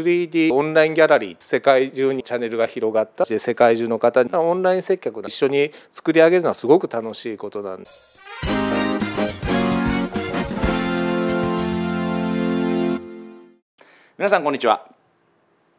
[0.00, 3.26] 3D オンラインギャラリー世界中にチャンネルが広がった。
[3.26, 7.86] 世界中の方にオンライン接客一緒に作り上げるのはすごく楽しいことなんで。
[7.86, 8.20] す。
[14.16, 14.86] 皆さんこんにちは。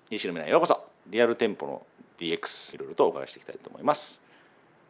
[0.10, 0.83] 西野未来ようこそ。
[1.08, 1.85] リアル店舗の
[2.19, 4.22] DX いろいろとお伺いしていきたいと思います。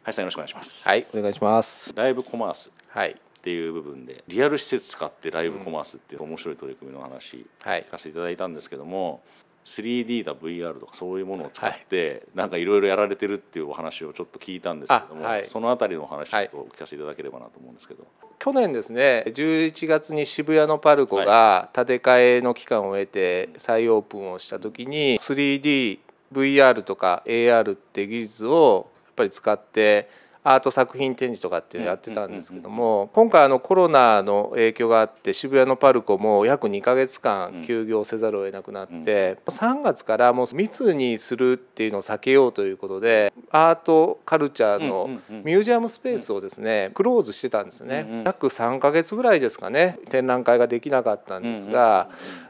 [0.02, 0.88] 林さんよろしくお願いします。
[0.88, 1.92] はいお願いします。
[1.94, 2.70] ライブコマース。
[2.88, 9.20] はいっていう部分でリアル施設使ってライブコマースっていう面白い取り組みの話聞かせていただいたんですけども、
[9.64, 18.06] 3D だ VR とかそういうものを使って、なんかいろいろやられてるっていうお話をちょっと聞いたんですけども、はい、その辺りのお話ちょっと聞かせていただければなと思うんですけど、
[18.38, 30.08] 去年ですね11月に渋谷のパルコが建て替えの期間を経て再オープンをした時に 3DVR とか AR って技術をやっぱり使って
[30.44, 45.08] アート作品展示とかっていうのをやってたんですけども今回あのコロナの影響があって渋谷のパルコも約2か月間休業せざるを得なくなって3月からもう密にするっていうのを避けようということでアートカルチャーの
[45.44, 48.22] ミュージアムスペースをですねクローズしてたんですね。
[48.24, 52.08] 約3か月ぐらいですかね展覧会ができなかったんですが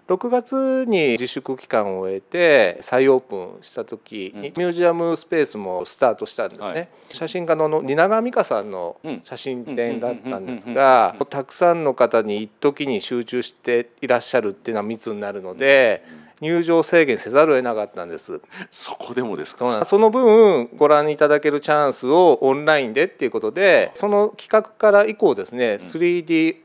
[0.09, 16.23] 6月に自粛期間を終えて再オープンした時にミュージアムスペースもスタートしたんですね、はい、写真家の蜷川美香さんの写真展だったんですがたくさんの方に一時に集中していらっしゃるっていうのは密になるので。
[16.43, 18.41] 入場制限せざるを得なかったんです。
[18.69, 19.85] そこでもですか？
[19.85, 26.57] その分ご覧いただけるチャンスをオンラインでっていうことでその企画から以降ですね 3D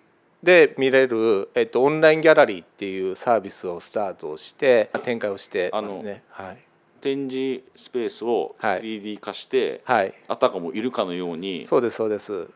[0.47, 6.23] で見れる、えっと、オンラインギャラリーっていうサービスをスタートして展開をしてますね。
[6.29, 6.57] はい、
[7.01, 11.65] 展示スペースを 3D 化して、はい、あたかもいるかのように。
[11.65, 12.47] そうですそうです。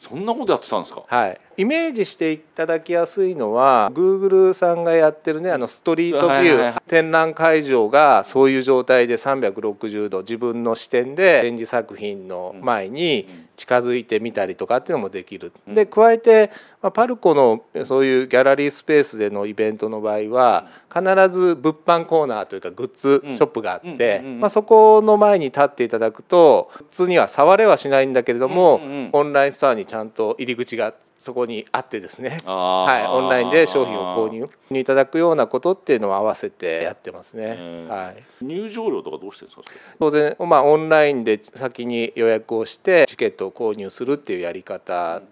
[0.00, 1.04] そんなことやってたんですか？
[1.06, 15.52] はいイメージしていただきやすいのは Google さんがやってるねあのストリートビュー、展覧会場がそういう状態で360度自分の視点で展示作品の前に近づいてみたりとかっていうのもできる。
[15.66, 16.50] で加えて、
[16.82, 28.80] まあ、パルコのそういうギャラリースペースでのイベントの場合は必ず物販コーナーというかグッズショップがあって、まあ、そこの前に立っていただくと普通には触れはしないんだけれども、
[29.12, 34.48] オンラインストアにちゃんと入り口がそこにあってですね、はい、オンラインで商品を購入
[34.78, 37.86] いただくようなことっていうのを合わせてやってますね。
[37.88, 39.96] はい、入場料とかどうしてるんですか？
[39.98, 45.22] 当然、まあ、オンラインで先に予約をしてチケットを購入するっていうやり方、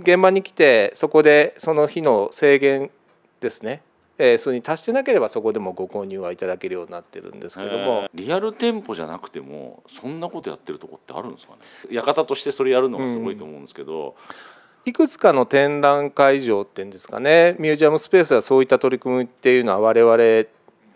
[0.00, 2.90] 現場に来てそこでその日の制限
[3.40, 3.82] ですね。
[4.22, 11.96] えー、それに達してなければそこでもご購入はいただけるようになってるんですけども、リアル店舗じゃなくてもそんなことやってるとこってあるんですかね？
[11.96, 14.12] 館としてそれやるのがすごいと思うんですけど、うん
[14.84, 20.48] いくつかの展覧会場っていうんですかねミュージアムスペースはそういった取り組みっていうのは我々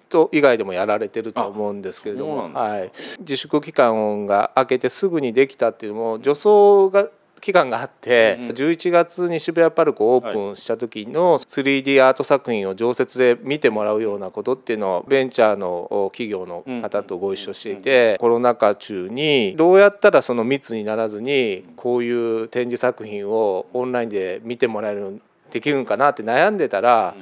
[0.09, 7.11] と以外でもやられてると思うんですけれども、はい、自粛期間が明けてすぐにできたっていうのも助走が
[7.45, 27.15] 期間があって、うん、11月に渋谷パルコオープンした時の 3D アート作品を常設で見てもらうようなことっていうのをベンチャーの企業の方とご一緒していて、コロナ禍中にどうやったらその密にならずにこういう展示作品をオンラインで見てもらえるできるのかなって悩んでたら、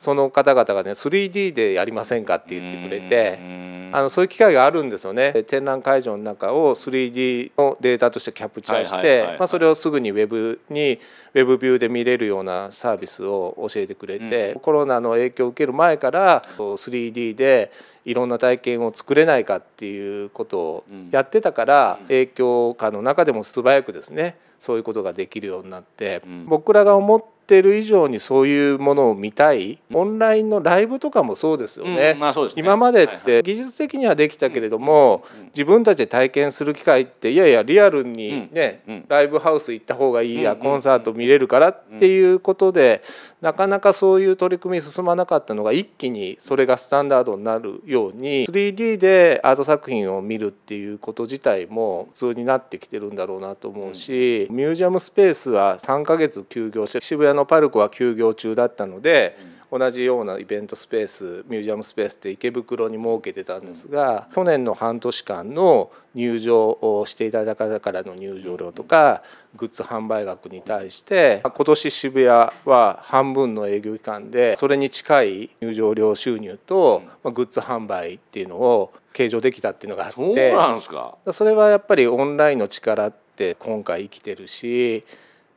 [0.00, 3.70] その方々がね 3D でやりませんかって言ってくれて。
[3.92, 5.32] あのそういう機会があるんですよね。
[5.48, 11.00] 展覧会場の中を 3D のデータとしてキャプチャーしてそれをすぐにウェブに
[11.34, 17.72] ウェブビューで見れるようなサービスを教えてくれて、うん、コロナの影響を受ける前から 3D で
[18.04, 29.80] いろんな体験を作れないかっていうことをやってたから、影響下の中でも素早くですねそういうことができるようになって、僕らが思ってってる以上にそういうものを見たい。
[29.92, 32.16] オンラインのライブとかもそうですよね。
[32.54, 43.02] 今までって技術的にはできたけれども、自分たちで体験する機会っていやいやリアルにね、ライブハウス行った方がいいや、コンサート見れるからっていうことで、
[43.40, 59.36] なかなかそういう取り組み進まなかったのが一気にそれがスタンダードになるように 3D でアート作品を見るっていうこと自体も普通になってきてるんだろうなと思うし、ミュージアムスペースは3ヶ月休業して渋谷ののパルコは休業中だったので、
[59.70, 69.22] 同じようなイベントスペースミュージアムスペースって池袋に設けてたんですが、去年の半年間の入場をしていただいた方からの入場料とか
[69.54, 81.16] グッズ販売額に対して今年渋谷は半分の営業期間でそれに近い入場料収入とグッズ販売っていうのを計上できたっていうのがあってそうなんですか。
[81.30, 85.04] それはやっぱりオンラインの力って今回生きてるし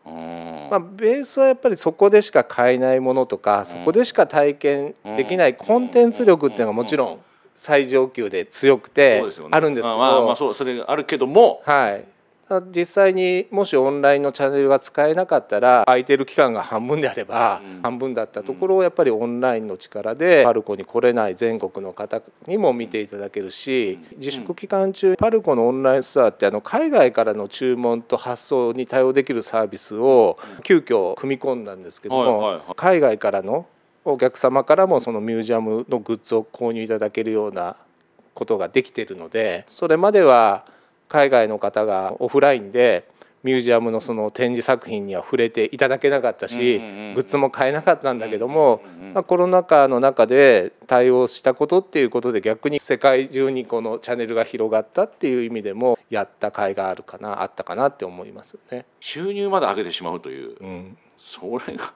[0.05, 7.19] まあ、ベースはやっぱりそこでしか買えないものとかそこでしか体験できないコンテンツ力っていうのがもちろん
[7.55, 12.05] 最上級で強くてあるんですけど、まあ、まあそうそれがあるけども、はい、
[12.71, 33.65] 実際にもしオンラインのチャンネルが使えなかったら空いてる期間が半分であれば半分だったところをやっぱりオンラインの力でパルコに来れない全国の方にも見ていただけるし自粛期間中パルコのオンラインストアってあの海外からの注文と発送に対応できるサービスを急遽組み込んだんですけども海外からの
[34.05, 37.77] お客様からもそのミュージアムのグッズを購入いただけるような
[38.33, 40.65] ことができているのでそれまでは
[41.13, 43.07] 海外の方がオフラインで
[43.43, 46.79] ミュージアムのその展示作品には触れていただけなかったし、
[47.13, 48.81] グッズも買えなかったんだけども、
[49.13, 58.85] まあ、コロナ禍の中で対応したことっていうことで逆に世界中にこのチャンネルが広がったっていう意味でもやった甲斐があるかなあったかなって思いますね。
[58.99, 61.93] 収入まで上げてしまうという、うん、それが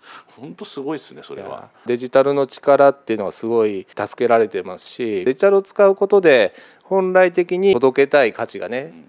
[0.36, 1.68] 本当すごいですねそれは。
[1.86, 6.54] デジタルの力っていうのはすごい助けられてますしデジタルを使うことで
[6.90, 9.04] 本来的に届けたい価値がね、うん、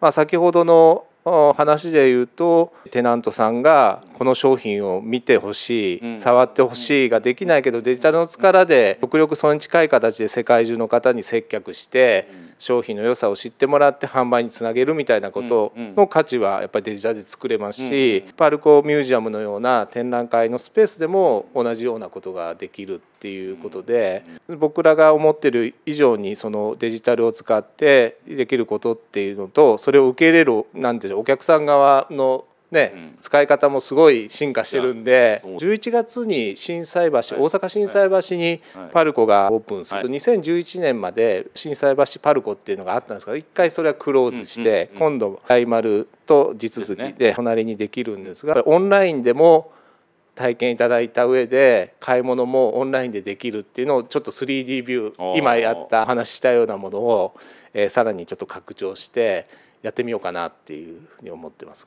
[0.00, 1.06] まあ、先ほどの
[1.56, 12.28] 話で言うとテナントさんがこの商品を見てほしい、うん、触ってほしいができないけどデジタルの力で極力それに近い形で世界中の方に接客して
[12.62, 24.24] 商品の良さを知ってもらって販売につなげるみたいなことの価値はやっぱりデジタルで作れますしパルコミュージアムのような展覧会のスペースでも同じようなことができるっていうことで
[24.58, 38.60] 僕らが思ってる以上にそのデジタルを使ってできることっていうのとそれを受け入れるなんていうお客さん側のね、うん、使い方もすごい進化してるんで11月に心斎橋、はい、大阪心斎橋に
[38.92, 49.72] パルコがオープンする、はい、2011年まで心斎橋パルコっていうのがあったんですけど一回それはクローズして、今度大丸と地続きで隣にできるんですがオンラインでも
[50.34, 55.36] 体験いただいた上で買い物もオンラインでできるっていうのをちょっと 3D ビュー。
[55.36, 57.34] 今やった話したようなものを、
[57.74, 59.46] えー、さらにちょっと拡張して
[59.82, 61.86] やってみようかなっていうふうに思ってます。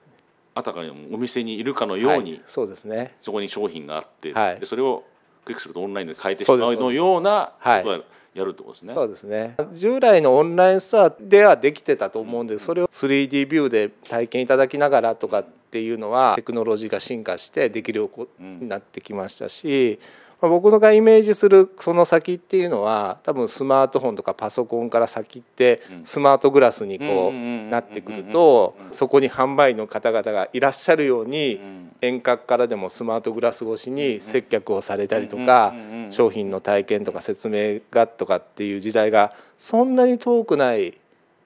[0.55, 3.15] あたかにお店にいるかのように、はい、そうですね。
[3.21, 5.03] そこに商品があって、はい、でそれを
[5.43, 8.03] クリックするとオンラインで買えてしまうのようなことを
[8.33, 8.93] やるってことですね。
[8.93, 9.57] そうですね。
[9.73, 19.99] 従来のオンラインストアではできてたと思うんでそれを 3D ビューで体験いただきながらとかっていうのはテクノロジーが進化してできるようになってきましたし。
[20.19, 31.59] うん僕のがイメージするその先っていうのは多分スマートフォンとかパソコンから先ってスマートグラスにこうなってくるとそこに販売の方々がいらっしゃるように
[32.01, 35.73] 遠隔からでもスマートグラス越しに接客をされたりとか
[36.09, 40.99] 商品の体験とか説明がとかっていう時代がそんなに遠くない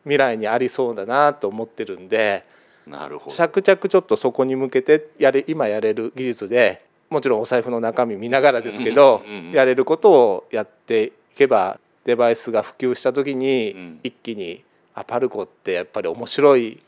[0.03, 2.44] 未来にありそうだなと思ってるんで。
[2.88, 14.63] なるほど着々ちょっとそこに向けてやれ今やれる技術でもちろんお財布の中身見ながらですけど、やれることをやっていけばデバイスが普及した時に一気に
[14.94, 16.81] あパルコってやっぱり面白い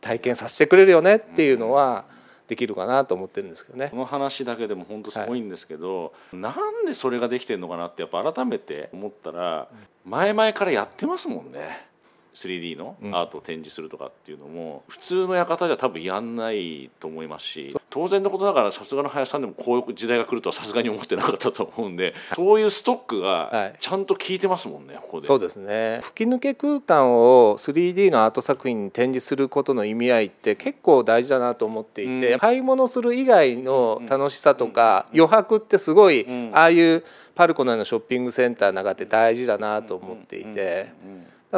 [0.00, 2.04] 体験させてくれるよねっていうのは
[2.48, 3.88] できるかなと思ってるんですけどね。
[3.90, 9.68] この話だけでも本当すごいんですけど、はい、なんでそれができてるのかなってやっぱ改めて思ったら
[10.04, 11.88] 前々からやってますもんね。
[12.34, 25.26] 3D のアートを展示するとかっていうのも普通の館じゃ多分やんないと思いますし当然のことだからさすがの林さんでもこういう時代が来るとはさすがに思ってなかったと思うんでそういうストックがちゃんと効いてますもんね、ここで。
[25.26, 26.00] そうですね。
[26.02, 37.04] 吹き抜け空間を 3D のアート作品に展示することの意味合いって結構大事だなと思っていて、うん、買い物する以外の楽しさとか余白ってすごい、ああいう
[37.34, 40.92] パルコのようなショッピングセンターの中って大事だなと思っていて。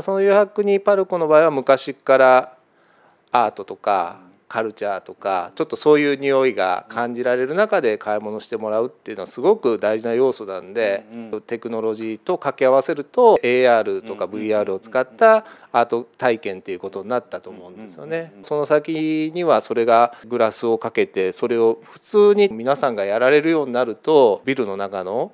[0.01, 2.57] その余白にパルコの場合は昔から
[3.31, 4.21] アートとか
[4.53, 11.07] カルチャーとかちょっとそういう匂いが感じられる中で買い物してもらうっていうのはすごく大事な要素なんで、
[11.47, 18.35] テクノロジーと掛け合わせると AR とか VR を使ったアート体験っていうことになったと思うんですよね。
[18.43, 25.33] その先にはそれがグラスをかけてそれを普通に皆さんがやられるようになるとビルの中の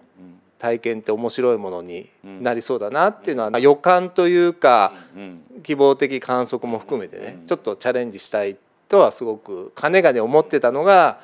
[0.60, 4.92] 体験って面白いものになりそうだなっていうのは予感というか
[5.64, 8.56] 希望的観測も含めてねちょっとチャレンジしたい
[8.88, 11.20] とはすごくかねがね思ってたのが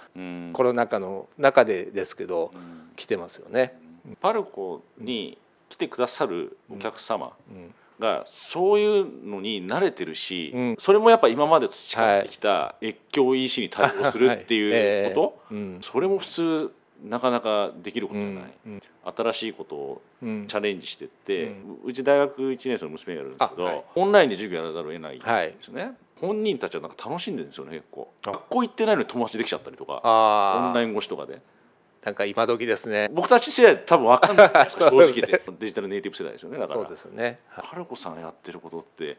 [0.52, 2.52] コロナ禍の中でですけど
[2.96, 3.78] 来てますよね。
[4.20, 7.32] パルコに来てくださるお客様
[7.98, 16.72] がそういうのに慣れてるし、それもやっぱ今まで培ってきた越境 EC に対応するっていうこと、それも普通
[17.04, 18.72] なかなかできることじゃない、うん。
[18.74, 18.82] うん、
[19.16, 25.24] 新しいことをチャレンジしてって、うん、うち大学1年生の娘がいるんですけど、はい、オンラインで授業やらざるを得ないんで
[25.60, 25.82] すよね。
[25.82, 28.12] はい、本人たちはなんか楽しんでるんですよね結構。
[28.22, 31.40] 学校行ってないのに友達できちゃったりとかオンライン越しとかで。
[32.04, 33.08] なんか今時ですね。
[33.12, 36.80] 僕たち世代多分分かんないですか正直 でデジタルネイティブ世代ですよねだから。
[36.80, 37.40] そうですよね。
[37.48, 39.16] 春子さんやってることって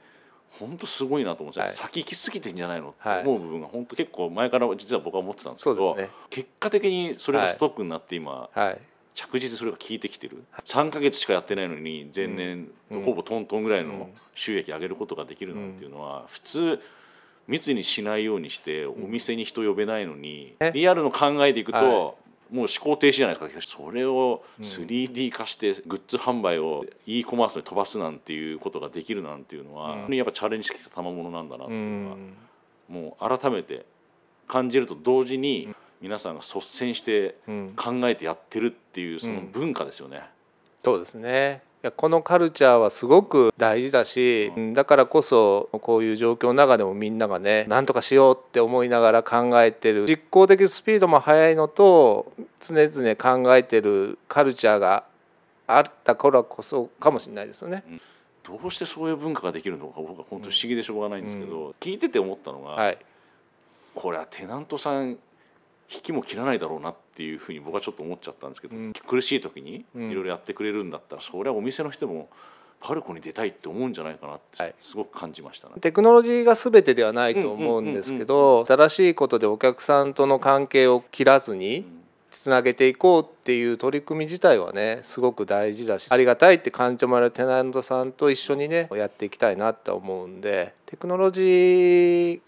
[0.59, 8.79] 本当すごいなと思って、はい、先行き過ぎてんじゃないのって思う部分が本当結構前から実は僕は思ってたんですけど、ね、結果的にそれがストックになって今、はい、
[9.15, 10.43] 着実それが効いてきてる。
[10.65, 12.69] 3か月しかやってないのに前年、
[13.03, 16.81] ほぼトントンぐらいの収益上げることができるなんていうのは普通
[17.47, 32.17] 密にしないようにしてお店に人呼べないのにリアルの考えでいくともう思考停止じゃないですかそれを 3D 化してグッズ販売を e コマースに飛ばすなんていうことができるなんていうのは、うん、やっぱチャレンジしてきた賜物なんだなっていうのは、
[32.89, 33.85] もう改めて
[34.47, 37.35] 感じると同時に皆さんが率先して
[37.75, 40.21] 考えてやってるっていうその文化ですよね。
[40.83, 41.63] そうですね。
[41.85, 50.05] やこのカルチャーはすごく大事だしだからこそこういう状況の中でもみんながね何とかしようって思いながら考えてる。
[50.07, 55.05] 実行的スピードも速いのと常々考えてるカルチャーが
[55.67, 57.83] あった頃こそかもしれないですよね。
[58.43, 62.97] どうしてそういう文化ができるのか僕は本当不思議でしょうがないんですけど、うん、聞いてて思ったのが、はい、
[63.95, 65.17] これはテナントさん
[65.93, 72.29] 引きも切らないだろうなっていうふうに僕はちょっと思っちゃったんですけど、うん、苦しい時にいろいろやってくれるんだったら、それはお店の人も
[72.81, 75.73] パルコに出たいって思うんじゃないかなってすごく感じました、ね。
[75.73, 81.85] はい、テクノロジーが全てではないと思うんですけど新しいことでお客さんとの関係を切らずに
[82.29, 92.41] つなげていこうっていう取り組み自体はねすごく大事だしありがたいって感じてもらえるテナントさんと一緒にねやっていきたいなって思うんでテクノロジー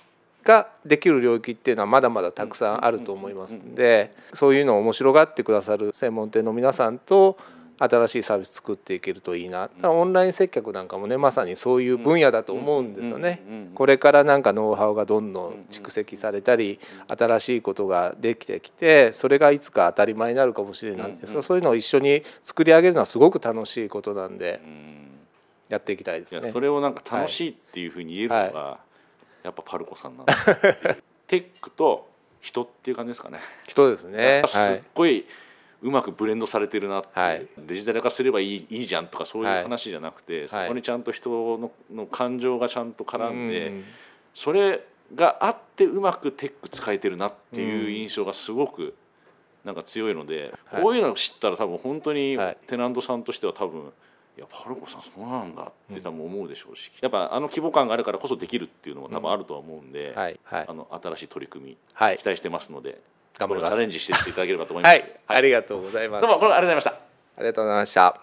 [0.48, 7.38] ができる領域っていうのはまだまだたくさんあると思いますんでそういうのを面白がってくださる専門店の皆さんと
[7.80, 9.70] 新しいサービス作っていけるといいな。
[9.84, 13.42] オンライン接客なんかもねまさにそういう分野だと思うんですよね。
[13.76, 24.60] これからなんかノウハウがどんどん蓄積されたり新しいことができてきてそれがいつか当たり前になるかもしれないんですがそういうのを一緒に作り上げるのはすごく楽しいことなんで
[25.70, 26.52] やっていきたいですね。
[26.52, 28.87] それをなんか楽しいっていうふうに言えるのが、はい
[29.48, 30.26] やっぱパルコさんなん
[31.28, 32.08] テックと
[32.40, 33.40] 人っていう感じですかね。
[33.68, 34.44] 人ですね。
[34.46, 35.26] すっごい
[35.82, 43.84] うまくブレンドされてるなはい、デジタル化すればいいいいじゃんとかそういう話じゃなくて、はい、そこにちゃんと人のの感情がちゃんと絡んで、
[44.34, 44.84] それ
[45.16, 48.96] があってうまくテック使えてるなっていう印象がすごく
[49.64, 53.92] なんか強いので、こういうのを知ったら多分本当にテナントさんとしては多分い
[54.40, 63.00] やパルコさんそうなんだって多分思うでしょうし、やっぱあの規模感があるからこそできるっていうのも多分あるとは思うんで、はいはい、あの新しい取り組み、はい、期待してますので
[63.38, 66.22] 頑張りチャレンジしていっていただければと思います、はい、ありがとうございます。
[66.22, 67.08] どうもこれありがとうございました。
[67.38, 68.22] ありがとうございました